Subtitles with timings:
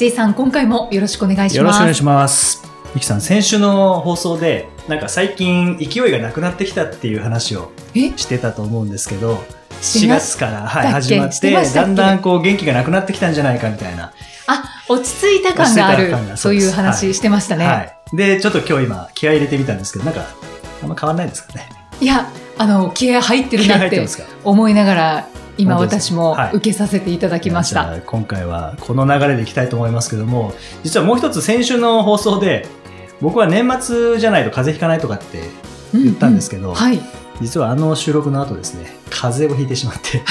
[0.00, 1.56] J さん、今回もよろしくお願いします。
[1.58, 2.66] よろしくお願いします。
[2.94, 8.16] ミキさん、先週の放送で、なんか最近勢いがなくなってきたっていう話をえ？
[8.16, 14.14] してたと思うんですけど、4してま月から、はい、始まっしてだんだんこう元気がなくなってきたんじゃないかみたいな。
[14.46, 17.66] あ、落ち着いた感があるそういう話してましたね。
[17.66, 18.16] はい。
[18.16, 20.24] で、ちょっと今日今気合い入れてみたんですけど、なんか、
[20.82, 21.68] あんま変わんないですかね？
[22.00, 22.26] い、や、
[22.56, 24.02] あの、気合入ってるなって
[24.44, 25.28] 思いながら、
[25.60, 27.84] 今私もはい受けさせていただきました。
[27.84, 32.66] じゃあ今回はこの流れでいきたいと思いますけども、実はもう一つ先週の放送で、
[33.20, 35.42] 僕は年末じゃないと風邪ひかないとかって
[35.92, 37.00] 言ったんですけど、ううはい。
[37.40, 40.22] 実はあの収録の後ですね、風邪をひいてしまって、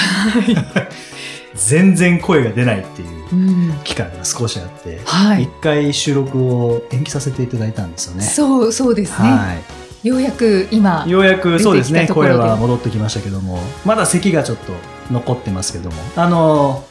[1.54, 5.50] 全然声が出ないっていううん期間が少しあって、はい一。
[5.60, 8.22] 回収録を延期させていただいたんですよね。
[8.22, 9.28] そう、そうですね。
[9.28, 9.56] は
[10.02, 14.72] ようやく今い。、ようやくそうですね、声は戻ってきましたけども、まだ咳がちょっと
[15.10, 16.84] 残ってますけども、あの、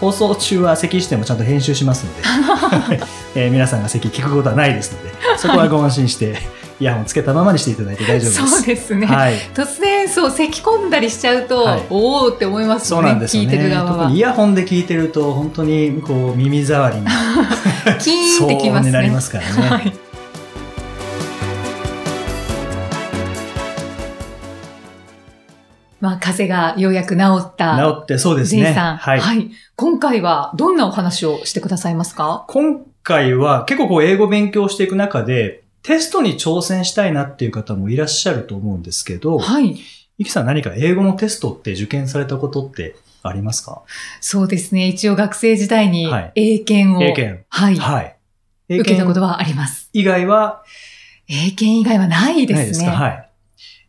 [0.00, 2.16] 放送中は咳してもちゃんと編集しますの
[2.90, 3.00] で、
[3.34, 6.38] えー皆さんが咳聞くことはないですので、そこはご安心して、
[6.80, 8.48] イヤホンつけたままにしていただいて大丈夫です。
[8.48, 9.06] そうですね。
[9.06, 9.34] はい。
[9.52, 13.10] 突然、そう、咳込んだりしちゃうと、はいおおって思いますそうよね。
[13.10, 13.48] なんですよね。
[13.48, 14.18] 聞いてる側はイ。
[14.20, 17.06] ヤホンで聞いてると、本当にこう耳障りに、
[17.98, 18.92] キーンってきますね。
[18.92, 19.68] なりますからね。
[19.68, 19.92] はい。
[26.00, 27.76] まあ、風邪がようやく治った。
[27.76, 28.64] 治ってそうですね。
[28.64, 28.96] ゼイさん。
[28.96, 29.20] はい。
[29.20, 29.50] はい。
[29.76, 32.44] 今回はどんなお話をしてくださいますか？
[32.48, 39.78] 今回は結構こう英語勉強していく中で、テストに挑戦したいなっていう方もいらっしゃると思うんですけど、はい。
[40.18, 43.82] イキさん何か英語のテストって受験されたことってありますか？
[44.20, 44.88] そうですね。
[44.88, 47.44] 一応学生時代にはい英検を、英検。
[47.48, 47.76] はい。
[47.76, 48.16] はい。
[48.68, 49.90] 英受けたことははあります。
[49.92, 50.62] 以外は
[51.28, 52.58] 英検以外はないですね。
[52.58, 52.90] ないですか？
[52.90, 53.27] はい。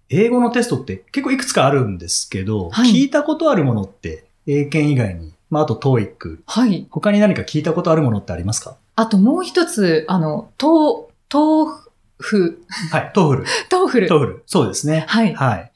[0.10, 6.88] 英語のテストって結構いくつかあるんですけど、はい聞いたことあるものって英検以外に、まああと TOEIC、はい。
[6.90, 8.76] 他に何か聞いたことあるものってありますか？
[8.96, 11.68] あともう一つ、あの、トー、トー
[12.20, 12.62] フ、
[12.92, 13.12] はい。
[13.16, 14.44] TOEFL。TOEFL。TOEFL。
[14.46, 15.06] そうですね。
[15.08, 15.34] はい。
[15.36, 15.72] はい。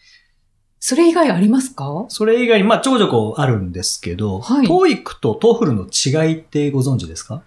[0.80, 2.06] それ以外ありますか？
[2.10, 5.86] それ以外に、まあ、ちょこちょこあるんですけど、はい TOEIC と TOEFL の
[6.26, 7.44] 違いってご存知ですか？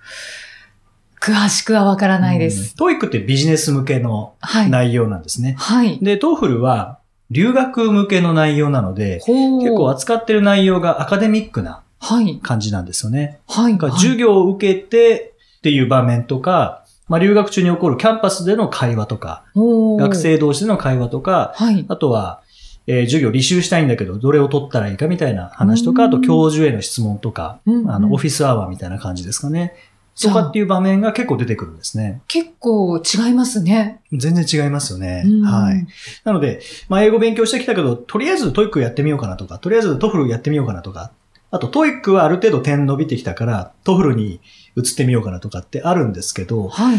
[1.27, 2.75] 詳しくはわからないです。
[2.79, 4.71] うん TOEIC ってビジネス向けのはい。
[4.71, 5.57] 内容なんですね。
[5.59, 5.99] はい。
[6.01, 6.99] で、TOEFL は
[7.31, 12.39] 留学向けの内容なので、結構扱ってる内容がアカデミックなはい。
[12.43, 13.41] 感じなんですよね。
[13.49, 13.73] はい。
[13.73, 20.15] だから授業を受けてっていう場面とか、まあ、留学中に起こるキャンパスでの会話とか、学。
[20.17, 21.85] 生同士での会話とか、はい。
[21.89, 22.43] あとは、
[22.89, 29.75] えー授業履修したいんだけど、どれを取ったらいいかみたいな話とか、あと教授への質問とか、うんあの、オフィスアワーみたいな感じですかね。
[30.21, 32.23] とかっていう場面が結構出てくるんですね。
[32.27, 34.01] 結構違いますね。
[34.13, 35.25] 全然違いますよね。
[35.27, 35.87] うんはい。。
[36.25, 41.13] なので、まあ、英語勉強してきたけど、とりあえず TOEIC やってみようかなとか、とりあえず TOEFL やってみようかなとか、
[41.51, 44.41] あと TOEIC はある程度点伸びてきたから、 TOEFL に
[44.77, 46.99] 移ってみようかなとかってあるんですけど、はい。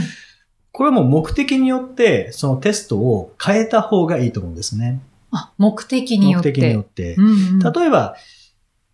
[0.72, 5.02] これはもう目的によって、そのテストを変えた方がいいと思うんですね。
[5.32, 6.50] あ、目的によって。
[6.50, 7.16] 目的によって。
[7.16, 8.16] うんうん例えば、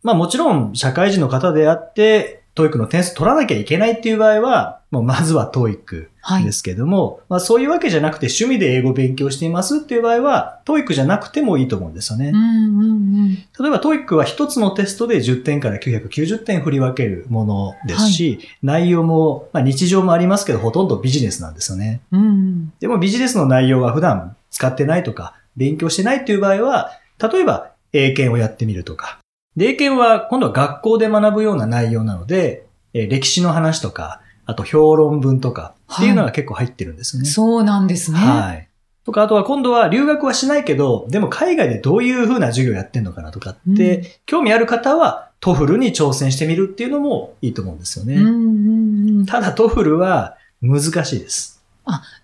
[0.01, 6.51] まあもちろん社会人の方であって、 TOEIC の点数取らなきゃいけないっていう場合は、もうまずは TOEIC はいで。
[6.51, 12.29] すけども、まあそういうわけじゃなくて趣味で英語を勉強していますっていう場合は、 TOEIC じゃなくてもいいと思うんですよね。
[12.29, 12.93] うんうんう
[13.29, 13.35] ん。
[13.35, 22.01] 例えば TOEIC は一つのテストで10点から990点振り分けるものですし、内容も、まあ日常もありますけど、ほとんどビジネスなんですよね。
[22.11, 22.73] うんうん。
[22.79, 29.22] でもビジネスの内容は普段使ってないとか、勉強してないっていう場合は、例えば英検をやってみるとか。
[29.55, 37.29] で英検は今度は学校で学ぶような内容なので、えー歴史の話とか、あと評論文とかっていうのが結構入ってるんですよね。
[37.29, 38.17] そうなんですね。
[38.19, 38.67] はい。
[39.05, 48.15] とか、あとは今度は留学はしないけど、でも海外でどういう風な授業やってんのかなとかって、うん興味ある方は TOEFL に挑戦してみるっていうのもいいと思うんですよね。
[48.15, 49.25] うんうんうん。
[49.25, 51.62] ただ TOEFL は難しいです。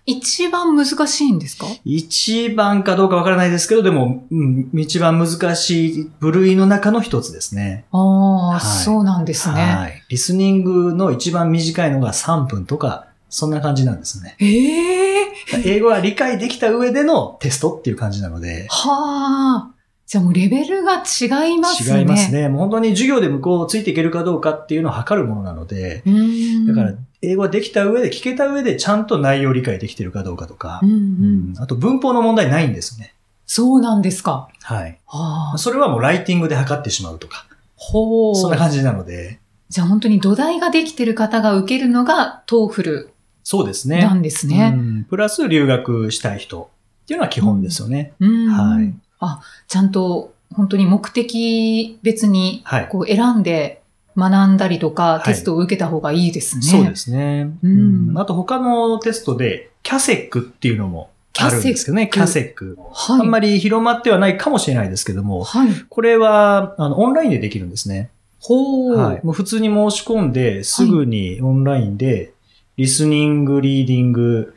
[0.06, 1.66] 一番難しいんですか？
[1.84, 7.84] 一番かどうかわからないですけど、でも、うん、一番難しい部類の中の一つですね。
[7.92, 9.60] ああ、はいそうなんですね。
[9.60, 10.02] はい。
[10.08, 14.36] リスニングの一番短いのが3分とか、そんな感じなんですね。
[14.40, 15.30] ええ
[15.64, 18.66] 英語は理解できた上でのテストっていう感じなので。
[18.68, 19.74] はあ。
[20.06, 22.00] じゃあもうレベルが違いますね。
[22.00, 22.32] 違います。
[22.32, 22.48] ね。
[22.48, 26.66] もう本当に授業で向こうをついていけるかどうかっていうのを測るものなので、うん。
[26.66, 30.92] だから英語ができた上で、聞けた上でちゃんと内容を理解できてるかどうかとかう、んう。
[30.92, 33.14] うんんあと文法の問題ないんですね。
[33.46, 34.48] そうなんですか。
[34.62, 34.98] はい。
[35.06, 35.58] はあ。
[35.58, 37.46] それはもうライティングで測ってしまうとか、
[37.76, 38.36] ほう。
[38.36, 43.10] そんな感じなので、じゃあ本当に土台ができてる方が受けるのが TOEFL
[43.44, 44.00] そうですね。
[44.02, 44.72] なんですね。
[44.74, 46.70] うんプラス留学したい人
[47.04, 48.12] っていうのは基本ですよね。
[48.20, 48.48] うん。
[48.48, 52.88] はいあ、ちゃんと本当に目的別にはい。
[52.88, 53.79] こう選んで
[54.16, 56.62] 学んだりとか、いテストを受けた方がいいですね。
[56.62, 57.50] そうですね。
[57.62, 62.08] うんあと他のテストで、キャセックっていうのもあるんですけどね。
[62.12, 62.78] キャセセック。
[62.92, 63.20] はい。
[63.20, 65.70] あんまり広まってはないかもしれないですけども、はい。
[65.88, 68.10] これは、あの、オンラインでできるんですね。
[68.40, 68.96] ほう。
[68.96, 69.20] はい。
[69.24, 72.32] もう普通に申し込んで、すぐにオンラインで、
[72.76, 74.54] リスニング、リーディング、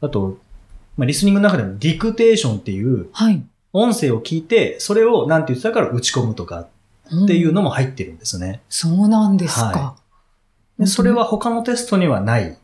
[0.00, 0.38] あと、
[0.96, 3.42] まあ、リスニングの中でもディクテーションっていう、はい。
[3.72, 6.68] 音声を聞いて、それをなんて言ってたから打ち込むとか
[7.06, 7.64] っていうのも。
[7.64, 8.60] も入ってるんですね。
[8.68, 9.64] そうなんですか。
[9.64, 9.96] は
[10.78, 12.56] でそれは他のテストにはない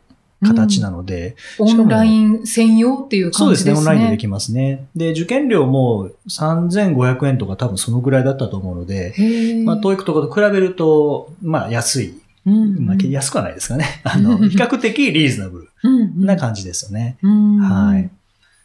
[0.43, 3.79] 形なので、オンライン専用っていうそうですね、感じですね。
[3.79, 4.87] オンラインでできますね。
[4.95, 9.13] で、受験料も3500円とか多分そのぐらいだったと思うので。
[9.65, 12.21] まあ、 TOEIC とかと比べると、まあ、安い。
[12.43, 13.85] うんまあ、安くはないですかね。
[14.03, 17.17] あの、比較的リーズナブルうんな感じですよね。
[17.21, 18.09] うんはい。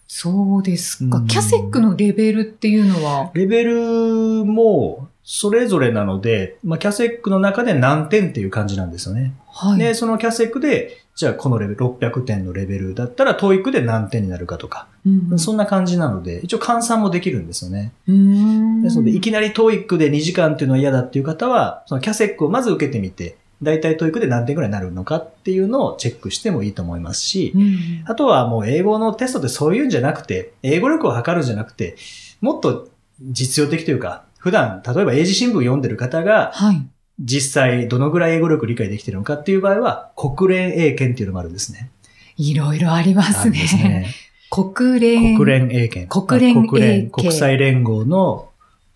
[0.08, 1.20] そうですかう。
[1.23, 9.34] ん CASECのレベルっていうのは、レベルもそれぞれなので、まあ、 CASEC の中で何点っていう感じなんですよね。
[9.49, 9.78] はい。
[9.78, 17.93] で、その CASEC で、じゃあこのレベル、600点のレベルだったら、 TOEIC で何点になるかとか、うんそんな感じなので、一応換算もできるんですよね。
[18.06, 31.96] うんですので、いきなり TOEIC で2時間っていうのは嫌だっていう方は、その CASEC をまず受けてみて、だいたい TOEIC で何点ぐらいになるのかっていうのをチェックしてもいいと思いますし、うんあとはもう英語のテストってそういうんじゃなくて、英語力を測るんじゃなくて、
[32.40, 32.88] もっと
[33.20, 36.87] 実用的というか、普段、例えば英字新聞読んでる方が、はい。
[37.19, 41.90] 実際どのぐらい英語力理解できてるのかっていう場合は、国連英検っていうのもあるんですね。
[42.37, 43.58] いろいろありますね。
[43.58, 44.14] ですね。
[44.48, 45.37] 国連。
[45.37, 46.06] 国連英検。
[46.08, 48.50] 国連まあ国連、英検国際連合の、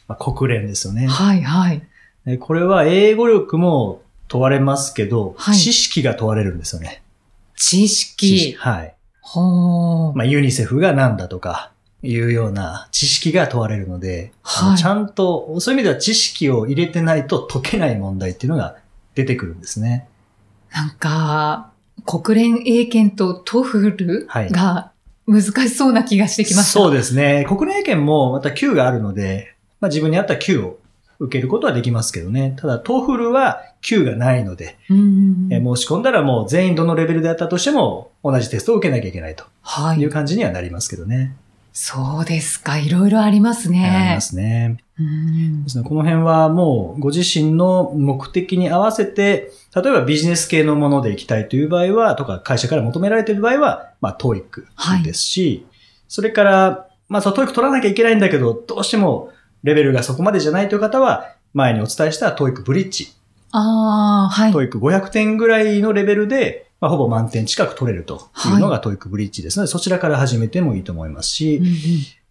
[0.07, 1.09] まあ、国連ですよね。
[1.09, 1.83] はいはい。
[2.27, 7.03] でこれは英語力も問われますけど、はい知識が問われるんですよね。
[7.57, 8.55] 知識。
[8.57, 8.95] はい。
[9.21, 10.17] ほう。
[10.17, 18.77] まあ、ユニセフが何だとか、いうような知識が問われるので、はいちゃんと、そういう意味では知識を入れてないと解けない問題っていうのが
[19.15, 20.09] 出てくるんですね。
[20.73, 21.71] なんか、
[22.07, 24.93] 国連英検と TOEFL はいが
[25.27, 26.73] 難しそうな気がしてきました。
[26.73, 27.45] そうですね。
[27.49, 30.79] 国連英検もまた Q があるので、まあ、自分に合った Q を
[31.19, 32.57] 受けることはできますけどね。
[32.59, 35.07] ただ、トフルは Q がないので、うんうんう
[35.49, 35.53] ん。
[35.53, 40.11] えー申し込んだらもう全員どのレベルであったとしても同じテストを受けなきゃいけないとはいいう。
[40.11, 41.37] 感じにはなりますけどね。
[41.73, 42.79] そうですか。
[42.79, 43.89] いろいろありますね。
[43.89, 44.79] ありますね。
[44.99, 55.67] うんですねこの辺はもうご自身の目的に合わせて、例えばビジネス系のもので行きたいという場合は、とか会社から求められている場合は、まあ TOEIC はいですし、
[56.09, 59.31] それから、まあそう TOEIC 取らなきゃいけないんだけど、どうしても
[59.63, 63.13] レベルがそこまでじゃないという方は、前にお伝えした TOEIC ブリッジ、
[63.53, 64.53] ああ、はい。
[64.53, 71.73] TOEIC500 点ぐらいのレベルで、まあほぼ満点近く取れるというのが TOEIC ブリッジですので、そちらから始めてもいいと思いますし、うんうん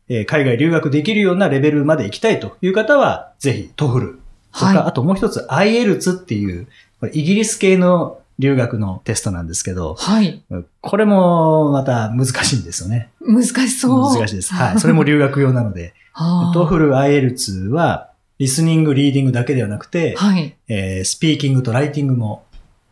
[0.09, 4.19] えー海外留学できるようなレベルまで行きたいという方は、ぜひ、 TOEFL
[4.51, 6.65] とか、はいあともう一つ、IELTS っていう、
[6.99, 10.41] これイギリス系の留学のテストなんですけど、はい。
[10.81, 13.09] これもまた難しいんですよね。
[13.21, 14.15] 難しそう。
[14.15, 14.53] 難しいです。
[14.53, 14.79] はい。
[14.81, 20.55] それも留学用なので、はあ TOEFL、IELTS は、リスニング、リーディングだけではなくて、はい。
[20.69, 22.45] えースピーキングとライティングも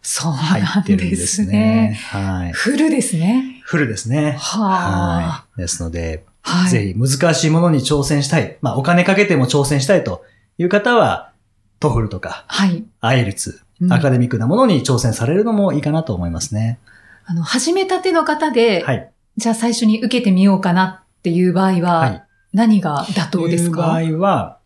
[0.09, 1.99] そう入なんってるんでですね。
[2.11, 2.53] はい。
[2.53, 3.61] フルですね。
[3.65, 4.37] フルですね。
[4.39, 5.59] はい。
[5.59, 6.69] ですので、はい。
[6.69, 8.57] ぜひ難しいものに挑戦したい。
[8.61, 10.23] まあお金かけても挑戦したいと
[10.57, 11.33] いう方は、
[11.81, 12.85] TOEFL とか、はい。
[13.01, 16.79] IELTS、うんアカデミックなものに挑戦されるのもいいかなと思いますね。
[17.25, 19.11] あの、始めたての方で、はい。
[19.35, 22.23] じゃあ最初に受けてみようかなっていう場合は、はい。
[22.53, 23.95] 何が妥当ですか？
[23.95, 24.59] という場合は、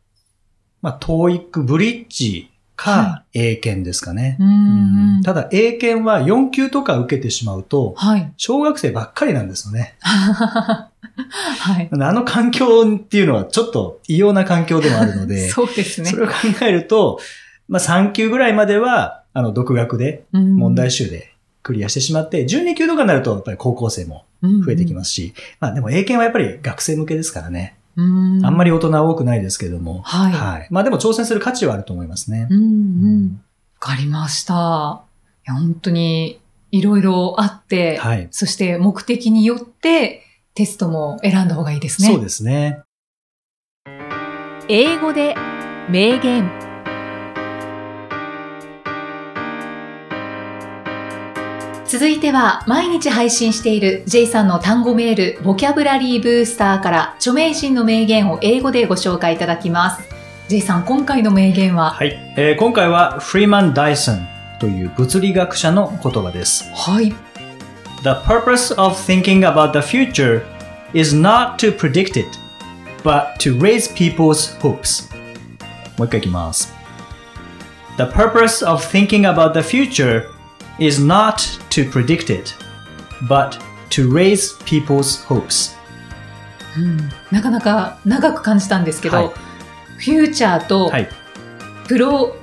[0.83, 2.50] まあ、TOEIC ブリッジは
[2.83, 4.37] か、英検ですかね。
[4.39, 5.21] うーん。
[5.23, 8.33] ただ、英検は4級とか受けてしまうと、はい。
[8.37, 9.95] 小学生ばっかりなんですよね。
[10.01, 10.89] は
[11.79, 11.89] い。
[11.91, 16.17] あの環境っていうのはちょっと異様な環境でもあるので、 そうですねそ。
[16.17, 17.19] れを考えると、
[17.69, 21.33] まあ、3級ぐらいまでは、あの、独学で、問問題集で
[21.63, 27.75] クリアしてしまって、12級とかになると、やっぱり高校生も増えてきますし、まあでも英検はやっぱり学生向けですからね。
[27.97, 30.31] あんまり大人は多くないですけれども、はい。
[30.33, 30.67] はい。
[30.69, 32.57] まあでも挑戦する価値はあると思いますねう。
[32.57, 33.41] んうん。
[33.79, 35.03] わかりました。
[35.47, 36.39] いや本当に
[36.71, 38.27] いろいろあって、はい。
[38.31, 42.07] そして目的によってテストも選んだ方がいいですね。
[42.07, 42.81] そうですね。
[44.69, 45.35] 英語で
[45.89, 46.70] 名言
[51.91, 60.03] 続いては毎日配信している J さんの単語メールボキャブラリーブースターから著名人の名言を英語でご紹介いただきます
[60.47, 62.13] J さん今回の名言ははい。
[62.37, 64.25] えー今回はフリーマン・ダイソン
[64.61, 66.63] という物理学者の言葉です。
[66.73, 67.09] はい
[68.03, 70.43] The purpose of thinking about the future
[70.93, 72.25] is not to predict it,
[73.03, 75.13] but to raise people's hopes.
[75.97, 76.73] もう一回いきます。
[77.97, 80.30] The purpose of thinking about the future
[80.81, 81.35] is not
[81.69, 82.53] to predict it,
[83.27, 83.59] but
[83.91, 85.77] to raise people's hopes.
[87.31, 89.29] なかなか長く感じたんですけど、はい
[89.97, 91.07] フューチャーとはい。
[91.87, 92.35] プロ、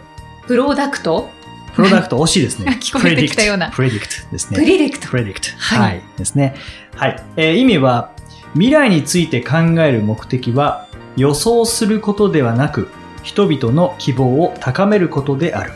[0.47, 1.29] プロダクト？
[1.75, 2.79] プロダクト惜しいですね。
[2.81, 4.59] 聞こえてきたような predict predict ですね。
[4.59, 5.57] プリレクト predict。
[5.59, 6.03] はいはい。
[6.17, 6.55] ですね。
[6.95, 7.23] はい。
[7.37, 8.13] えー意味は、
[8.53, 12.89] 未来について考える目的は、予想することではなく、
[13.25, 15.73] 人々の希望を高めることである。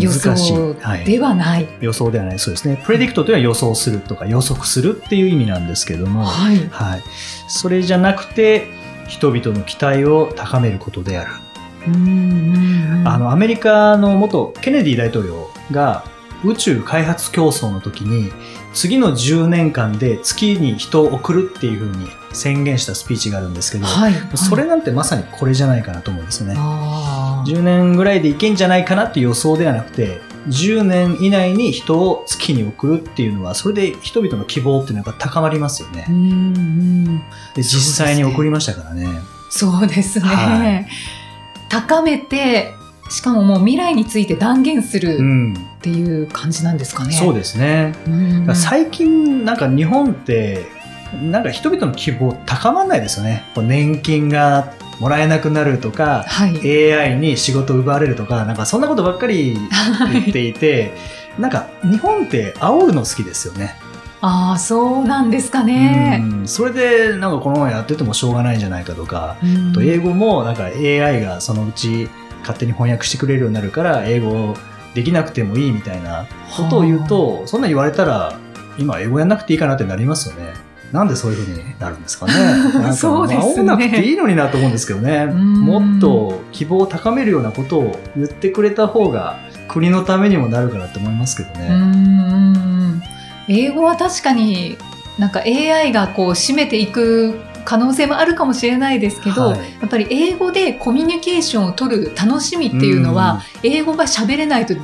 [0.00, 0.52] 予難しい。
[0.52, 1.04] 想はい。
[1.04, 1.68] ではない。
[1.80, 2.38] 予想ではない。
[2.38, 2.82] そうですね。
[2.86, 6.68] predict というのは予想するとか予測するっていう意味なんですけども、はい。
[6.70, 7.02] はい。
[7.48, 8.68] それじゃなくて、
[9.08, 11.30] 人々の期待を高めることである。
[11.88, 16.04] うんうんうんあの、アメリカの元ケネディ大統領が
[16.44, 18.32] 宇宙開発競争の時に、
[18.72, 24.12] 次の10年間で月に人を送るっていうふうに宣言したスピーチがあるんですけど、はい。
[24.36, 26.54] それなんてまさにこれじゃないかなと思うんですよね。
[26.56, 36.12] あー10年ぐらいでいけんじゃないかなっていう予想ではなくて、10年以内に人を月に送るっていうのは、それで人々の希望っていうのはやっぱ高まりますよねう。
[36.12, 37.22] んうん
[37.54, 39.08] で実際に送りましたからね。
[39.50, 40.86] そうですね、はい
[41.68, 42.72] 高めて、
[43.10, 45.54] しかももう未来について断言すうるん。
[45.54, 47.12] っていう感じなんですかね。
[47.12, 47.94] そうですね。
[48.54, 50.66] 最近なんか日本って
[51.22, 53.44] なんか人々の希望高まんないですよね。
[53.56, 56.92] 年金がもらえなくなるとか、はい。
[56.94, 59.56] AI に仕事を奪われるとか、なんかそんなことばっかり
[60.12, 60.92] 言っていて、
[61.38, 63.76] なんか日本って煽るの好きですよね。
[64.22, 66.20] ああ、そうなんですかね。
[66.22, 72.08] うんそれでなんかこのままやっててもしょうがないんじゃないかとか、うんと英語もなんか AI がそのうち
[72.40, 74.54] 勝手に翻訳してくれるようになるから英語
[74.94, 78.38] できなくてもいいみたいなことを言うと、そんな言われたら
[78.78, 80.54] 今英語やんなくていいかなってなりますよね。
[80.92, 82.32] なんでそういうふうになるんですかね。
[82.74, 85.24] なんか煽んなくていいのになと思うんですけどね。
[85.24, 89.38] んもっと希望を高めるようなことを言ってくれた方が
[89.68, 93.02] 国のためにもなるかなって思いますけどね。
[93.48, 94.76] 英語は確かに
[95.18, 104.74] なんか AI がこう占めていく可能性もあるかもしれないですけど、はいやっぱり英語でコミュニケーションを取る楽しみっていうのは、英語が喋れないと。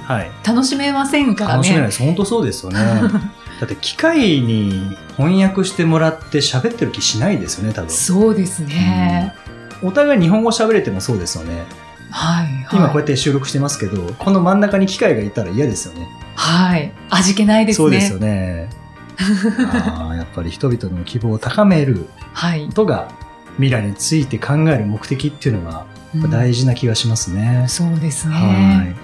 [0.44, 1.54] 楽しめませんからね。
[1.54, 2.02] 楽しめないです。
[2.02, 2.78] 本当そうですよね。
[3.62, 7.90] だって機械に翻訳してもらって喋ってる気しないですよね、多分。
[7.90, 9.36] そうですね。
[9.84, 11.62] お互い日本語喋れてもそうですよね。
[12.10, 12.76] はい、はい。
[12.76, 16.08] 今こうやって収録してますけど、この真ん中に機械がいたら嫌ですよね。
[16.34, 16.92] はい。
[17.08, 17.84] 味気ないですね。
[17.84, 18.68] そうですよね。
[19.16, 22.72] あーやっぱり人々の希望を高めるはいこ。
[22.72, 23.12] とが
[23.58, 27.66] 未来について考える目的っていうのがうん大事な気がしますね。
[27.68, 28.96] そうですはね。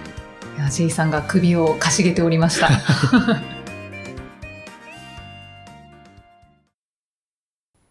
[0.56, 0.60] い。
[0.60, 2.68] いや J さんが首をかしげておりました。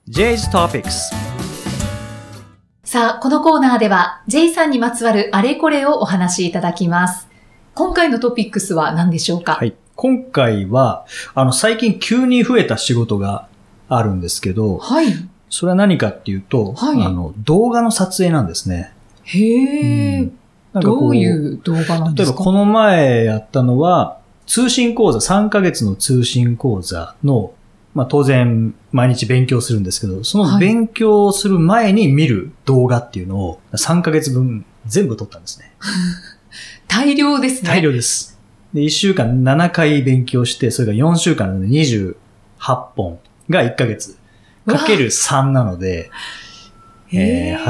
[0.10, 1.12] J's Topics
[2.86, 7.28] さあ、このコーナーでは J さんにまつわるあれこれをお話しいただきます。
[7.76, 9.56] 今回のトピックスは何でしょうか？
[9.56, 9.76] はい。
[9.98, 13.50] 今回は、あの、最近急に増えた仕事が
[13.90, 15.08] あるんですけど、はい。
[15.50, 18.94] それは何かっていうと、はいあの、動画の撮影なんですね。
[19.24, 20.40] へえ、うん
[20.72, 22.24] なんかこどういう動画なんですか？
[22.24, 27.52] 例えばこの前やったのは、通信講座、3ヶ月の通信講座の、
[27.98, 35.74] まあ当然毎日勉強するんですけど、そのはい勉強をする前に見る動画っていうのを3ヶ月分全部撮ったんですね。
[36.88, 37.68] 大量ですね。
[37.68, 38.38] 大量です。
[38.72, 42.14] で、1週間7回勉強して、それが4週間なので28
[42.96, 43.18] 本
[43.50, 44.16] が1ヶ月。
[44.68, 46.12] かける3なので、
[47.12, 47.64] えー、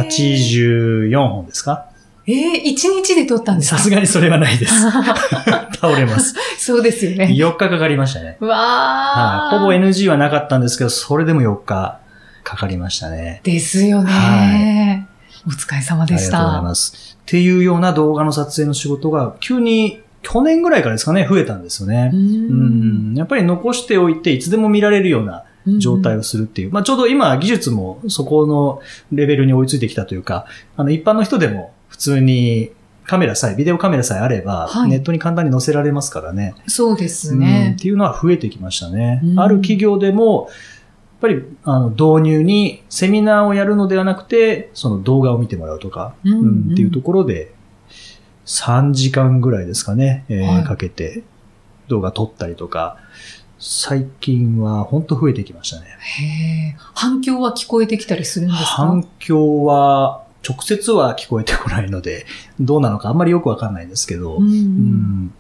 [1.10, 1.87] 84本ですか？
[2.28, 3.78] えー、1日で撮ったんですか？
[3.78, 4.74] さすがにそれはないです。
[5.80, 6.36] 倒れます。
[6.58, 7.28] そうですよね。
[7.32, 8.38] 4日かかりましたね。
[8.42, 9.56] わはい。
[9.56, 9.60] ー。
[9.60, 12.00] ほぼ NG はなかったんですけど、それでも4日
[12.44, 13.40] かかりましたね。
[13.44, 15.08] ですよね。
[15.48, 16.26] お疲れ様あでした。
[16.28, 17.18] りがとうございます。
[17.22, 22.10] っていうような動画の撮影の仕事が、急に去年ぐらいからですかね、増えたんですよね。
[22.14, 23.18] ううんん。
[23.18, 25.44] やっぱり残しておいて、いつでも見られるような
[25.78, 26.72] 状態をするっていう。
[26.74, 28.82] まあちょうど今技術もそこの
[29.14, 32.72] レベルに追いついてきたというか、あの一般の人でも普通に
[33.06, 36.56] カメラさえ、ビデオカメラさえあれば、はいネットに簡単に載せられますからね。
[36.68, 37.76] そうですうんっね。
[37.80, 39.22] ていうのは増えてきましたね。
[39.24, 40.56] うんある企業でも、やっ
[41.22, 46.36] ぱりあの導入にセミナーをやるのではなくて、その動画を見てもらうとか、うんう
[46.70, 47.54] んっていうところで、
[48.46, 51.24] 3時間ぐらいですかね、えーはいかけて
[51.88, 52.98] 動画撮ったりとか、
[53.60, 55.88] 最近は本当増えてきましたね。
[56.00, 56.26] へ
[56.74, 56.76] え。
[56.94, 58.66] 反響は聞こえてきたりするんですか？
[58.66, 62.26] 反響は直接は聞こえてこないので、
[62.60, 65.34] どうなのかあんまりよくわかんないんですけど、うんうん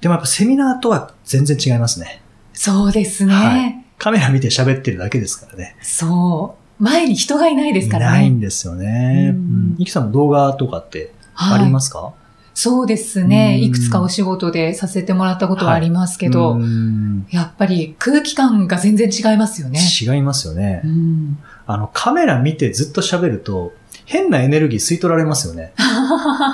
[0.00, 2.22] でもやっぱセミナーとは全然違いますね。
[2.52, 3.34] そうですね。
[3.34, 5.76] はいカメラ見て喋ってるだけですからね。
[5.82, 6.82] そう。
[6.82, 8.18] 前に人がいないですからね。
[8.18, 9.32] ないんですよね。
[9.34, 12.14] うんうんイキさんも動画とかってはいありますか、
[12.54, 13.56] そうですね。
[13.58, 19.80] うんいくつかお仕事でさせてもらったことはありますけど、うんやっぱり空気感が全然違いますよね。
[20.00, 20.82] 違いますよね。
[20.84, 23.72] うんあの、カメラ見てずっと喋ると、
[24.08, 25.74] 変なエネルギー吸い取られますよね。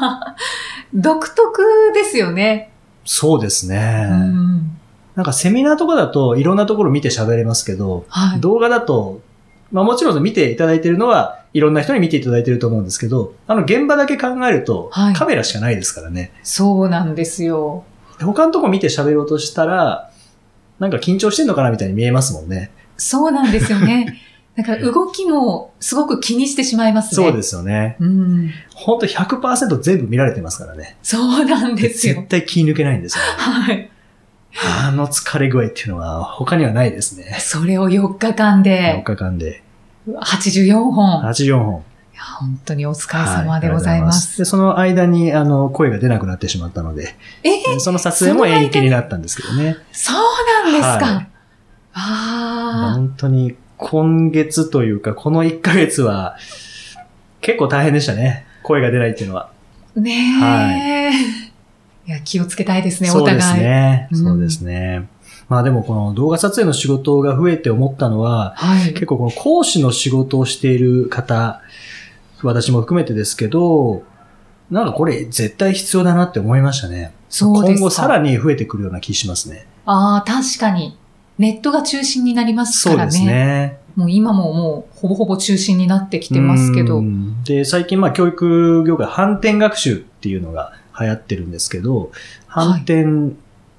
[0.93, 1.63] 独特
[1.95, 2.73] ですよね。
[3.05, 4.09] そうですね。
[4.11, 4.71] うん
[5.15, 8.41] なんかセミナーとかだといろんなところ見て喋れますけど、はい。
[8.41, 9.21] 動画だと、
[9.71, 16.33] まあもちろん見ていただいているのはいろんな人に見ていただいていると思うんですけど、あの現場だけ考えるとはいカメラしかないですからね。
[16.43, 17.85] そうなんですよ。
[18.21, 20.11] 他のとこ見て喋ろうとしたら、
[20.81, 22.73] なんか緊張してんのかなみたいに見えますもんね。
[22.97, 24.21] そうなんですよね。
[24.57, 27.25] なんか動きもすごく気にしてしまいますね。
[27.25, 27.97] そうですよね。
[27.99, 28.51] うん。
[28.75, 30.97] ほんと100%全部見られてますからね。
[31.03, 32.29] そうなんですよ絶。
[32.29, 33.31] 対気抜けないんですよ、ね。
[33.37, 33.91] はい。
[34.87, 37.37] あの疲れ具合っていうのは他にはないですね。
[37.41, 39.63] それを4日間4で日間で
[40.09, 41.23] 84本。
[41.23, 41.85] い84本。
[42.15, 44.39] や本当にお疲れ様でございます。
[44.39, 47.81] で、その間に、あの、声が出なくなってしまったので、え？
[47.81, 49.77] その撮影も延期になったんですけどね。
[49.93, 50.17] そう
[50.65, 51.15] なんですか。
[51.17, 51.29] はい
[51.97, 53.55] あ本当に、
[53.85, 56.37] 今月というか、この1ヶ月は、
[57.43, 58.47] 結構大変でしたね。
[58.63, 59.51] 声が出ないっていうのは。
[59.97, 60.01] あ。
[60.01, 61.13] ね
[62.07, 62.11] え。
[62.11, 63.39] いや、気をつけたいですね、おそう互い。
[63.39, 64.09] ですね。
[64.11, 65.07] うんそうですね。
[65.51, 68.95] まあでもこの動画撮影の仕事が増えて思ったのは、はい。
[68.95, 71.61] 結構この講師の仕事をしている方、
[72.43, 74.03] 私も含めてですけど、
[74.71, 77.13] なんかこれ絶対必要だなって思いましたね。
[77.29, 77.79] そうですか。
[77.79, 79.67] 今後さらに増えてくるような気しますね。
[79.85, 80.97] ああ、確かに。
[81.39, 83.11] ネットが中心になりますからね。
[83.11, 83.79] そうですね。
[83.97, 86.99] もう今ももうほぼほぼ中心になってきてますけど。
[86.99, 87.43] うん。
[87.45, 92.11] で、最近まあ教育業界反転学習っていうのが流行ってるんですけど、
[92.47, 93.07] 反転っ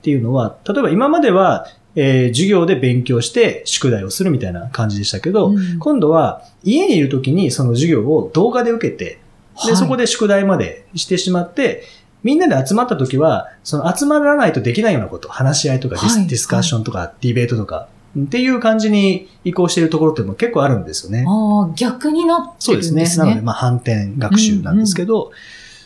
[0.02, 5.80] ていうのは、例えば今までは、えー授業で勉強して宿題をするみたいな感じでしたけど、うん。
[5.80, 9.20] 今度は家にいる時にその授業を動画で受けて、で、
[9.56, 9.76] はい。
[9.78, 11.84] そこで宿題までしてしまって、
[12.24, 16.28] みんなで集まった時は、その集まらないとできないようなこと、話し合いとかディス,、はい。
[16.28, 21.26] ディスカッションとか、ディベートとか、っていう感じに移行しているところっても結構あるんですよね。
[21.28, 23.02] ああ、逆になってそうですね。
[23.02, 23.26] るんですね。
[23.26, 25.32] なので、まあ、反転学習なんですけど、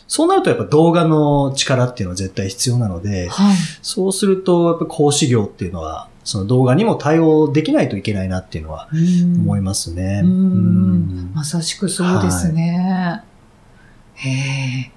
[0.06, 3.56] そうなるとやっぱ動画の力っていうのは絶対必要なので、はい。
[3.82, 10.20] そうすると、やっぱ講師業っていうのは、その動画にも対応できないといけないなっていうのは思いますね。
[10.24, 13.22] うんうんまさしくそうですね。
[14.14, 14.90] へえ。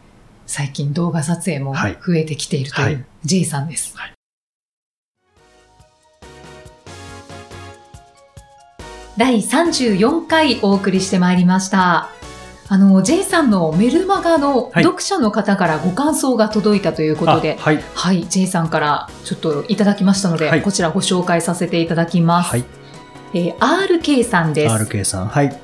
[0.46, 3.96] 最近動画撮影もはい増えてきているという、はい J さんです。
[3.98, 4.12] はい
[9.17, 12.10] 第34回お送りしてまいりました。
[12.69, 17.84] あの、J さんのメルマガのはい読者の方からご感想が届いたということで、あはい。
[17.93, 22.49] はい、J さんからちょっといただきましたので、はいこちらご紹介させていただきます。
[22.49, 22.65] はい。
[23.36, 24.73] えー RK さんです。
[24.73, 25.28] RK さん。
[25.28, 25.60] はい。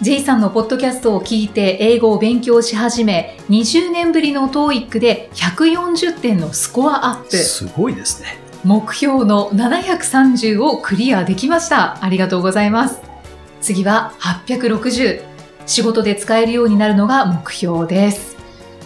[0.00, 7.36] J さんのポッドキャストを聞いて英語を勉強し始め、20年ぶりの TOEIC で140点のスコアアップ。
[7.36, 8.41] すごいですね。
[8.64, 12.02] 目標の730をクリアできました。
[12.04, 13.00] ありがとうございます。
[13.60, 15.22] 次は860。
[15.66, 18.36] 仕事で使えるようになるのが目標です。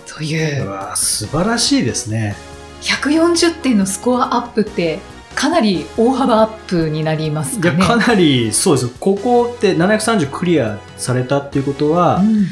[0.06, 2.36] というう、わ素晴らしいですね。
[2.82, 4.98] 140点のスコアアップって、
[5.34, 7.84] かなり大幅アップになりますかね。
[7.84, 8.88] かなり、そうです。
[8.98, 12.46] ここって730クリアされたっていうことは、うん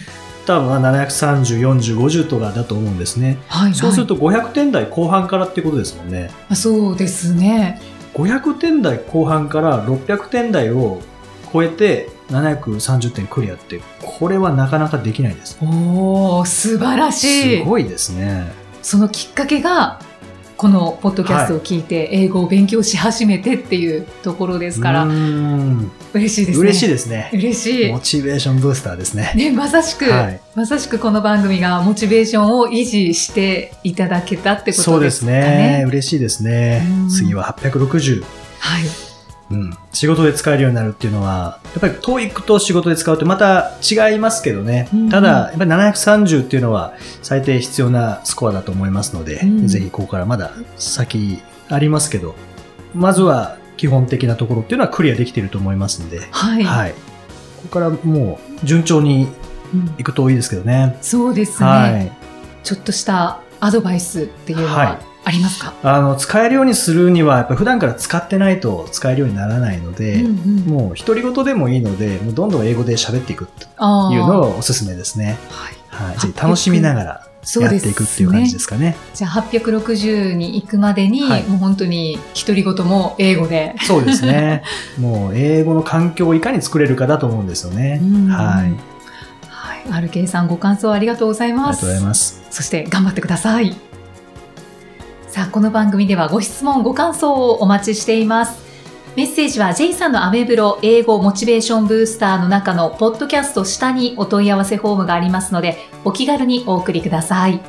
[0.47, 3.39] 多分まあ730、40、50とかだと思うんですね。
[3.49, 6.31] はい、そうすると、と500点台後半からってことですもんね。
[6.49, 7.81] あそうですね。
[8.15, 11.01] 500点台後半から600点台を
[11.53, 15.59] 超えて730点クリアって、これはなかなかできないです。
[15.61, 17.59] おー、素晴らしい。
[17.59, 18.53] すごいですね。
[18.83, 20.01] そのきっかけが、
[20.65, 26.65] このポッドキャストを聞いて英語を勉強し始めてっていうところですから、うーん嬉しいですね。
[26.65, 27.31] 嬉しいですね。
[27.35, 28.01] 嬉しいモ。
[28.01, 29.35] チベーションブースターですね。
[29.37, 35.85] ね、まさしく、はいまさしくこの番組がモチベーションを維持していただけたってこそうでとですすかねね。。
[35.87, 37.09] 嬉しいですねうん。
[37.11, 38.25] 次は860。
[38.61, 39.14] はい。
[39.51, 39.77] うん。
[39.93, 44.89] 仕事で使えるようになるっていうのは、やっぱり TOEIC と仕事で使うとまた違いますけどね。
[44.93, 52.35] うんただ、やっぱり730っていうのは最低必要なスコアだと思いますので、うんぜひここからまだ先ありますけど、
[52.95, 56.65] まずは基本的なところっていうのはクリアできていると思いますんで、はい。
[56.65, 56.93] はい。
[56.93, 56.99] こ
[57.65, 59.29] こからもう順調に
[59.73, 60.97] うんいくといいですけどね。
[61.03, 62.13] そうですね、はい。
[62.63, 65.73] ちょっとしたアドバイスっていうのははいありますか？
[65.83, 75.39] あの、使えるようにするには、やっぱ普段から使ってないと使えるようにならないので、うんうんもう独り言でもいいので、もうどんどん英語で喋っていくってあーいうのをおすすめですね。
[75.51, 76.13] はい。
[76.13, 76.17] はい。
[76.41, 77.27] 楽しみながら
[77.61, 78.97] やっていくっていう感じですかね。
[79.15, 83.75] じゃあ860に行くまでに、はいもう本当に独り言も英語で。
[83.83, 84.63] そうですね。
[84.99, 88.01] もう英語の環境をいかに作れるかだと思うんですよね。
[88.03, 88.73] うんはい。
[89.49, 90.07] はい。
[90.09, 91.77] RK さんご感想ありがとうございあります。
[91.77, 92.43] がとうございます。
[92.51, 93.77] そして頑張ってください。
[95.35, 98.63] さあ、この番組ではご質問、ご感想をお待ちしています。
[99.17, 107.61] メッセージは J さんのアメブロ英語モチベーションブースターの中のポッドキャスト下にお問い合わせフォームがありますので、お気軽にお送りください。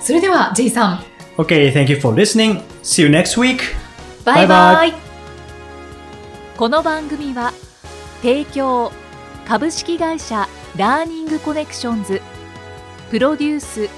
[0.00, 1.04] それでは J さん、
[1.38, 2.62] Okay, thank you for listening.
[2.84, 3.58] See you next week.
[4.24, 4.92] バイバイ。
[4.92, 5.00] バイ
[6.56, 7.52] この番組は
[8.22, 8.92] 提供
[9.48, 12.22] 株式会社ラーニングコネクションズ
[13.10, 13.88] プロデュース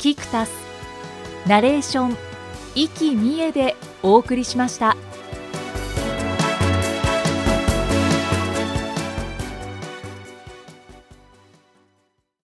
[0.00, 0.61] キクタス
[1.46, 2.16] ナレーション
[2.74, 4.96] 生きみえでお送りしました。